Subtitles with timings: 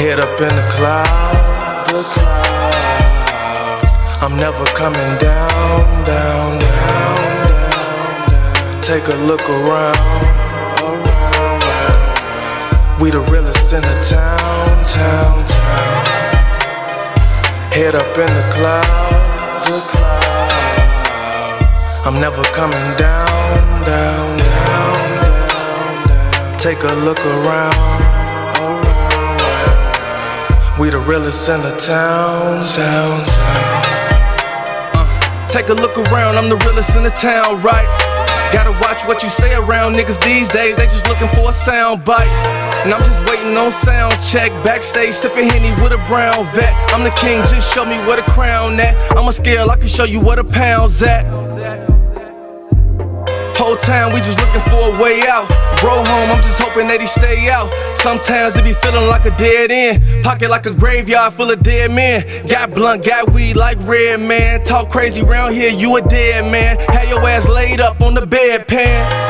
[0.00, 2.72] Head up in the cloud, the cloud.
[4.22, 8.80] I'm never coming down, down, down, down.
[8.80, 10.24] Take a look around,
[10.80, 12.98] around, around.
[12.98, 16.04] We the realest in the town, town, town.
[17.70, 20.50] Head up in the cloud, the cloud.
[22.06, 26.58] I'm never coming down, down, down, down, down.
[26.58, 28.19] Take a look around.
[30.80, 33.82] We the realest in the town, town, town.
[34.96, 37.84] Uh, take a look around, I'm the realest in the town, right?
[38.50, 42.02] Gotta watch what you say around niggas these days, they just looking for a sound
[42.02, 42.32] bite.
[42.86, 44.50] And I'm just waiting on sound check.
[44.64, 46.72] Backstage sipping Henny with a brown vet.
[46.96, 48.96] I'm the king, just show me where the crown at.
[49.18, 51.39] I'm a scale, I can show you where the pound's at.
[53.56, 55.48] Whole time we just looking for a way out.
[55.80, 57.72] Bro home, I'm just hoping that he stay out.
[57.96, 60.24] Sometimes it be feeling like a dead end.
[60.24, 62.24] Pocket like a graveyard full of dead men.
[62.48, 64.64] Got blunt, got weed like Redman.
[64.64, 66.78] Talk crazy round here, you a dead man.
[66.88, 69.29] Have your ass laid up on the bedpan.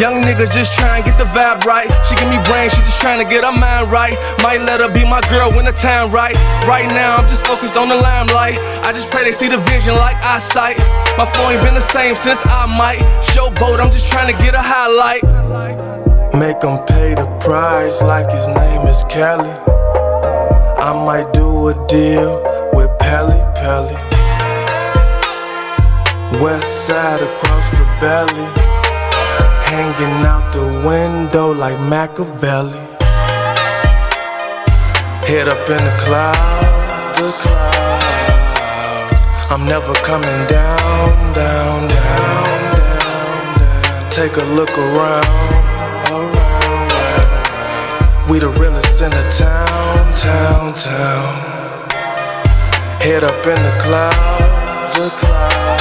[0.00, 1.86] Young nigga just trying get the vibe right.
[2.08, 4.16] She give me brain, she just trying to get her mind right.
[4.42, 6.34] Might let her be my girl when the time right.
[6.64, 8.56] Right now, I'm just focused on the limelight.
[8.82, 10.78] I just pray they see the vision like eyesight.
[11.18, 13.04] My phone ain't been the same since I might.
[13.36, 15.22] Showboat, I'm just trying to get a highlight.
[16.32, 19.52] Make him pay the price like his name is Kelly.
[20.80, 22.40] I might do a deal
[22.72, 23.92] with Pelle Pelle.
[26.40, 28.71] West side across the belly
[29.72, 32.84] hanging out the window like Machiavelli.
[35.28, 38.02] Head up in the cloud, the cloud.
[39.52, 44.10] I'm never coming down, down, down, down, down.
[44.18, 45.52] Take a look around,
[46.12, 46.52] around.
[48.28, 51.32] We the realest in the town, town, town.
[53.00, 55.80] Head up in the cloud, the cloud.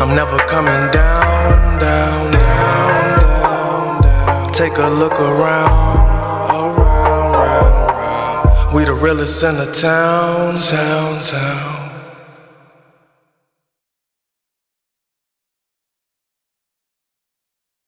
[0.00, 1.17] I'm never coming down,
[4.58, 6.08] Take a look around.
[8.74, 11.87] We the realest in the town, town, town.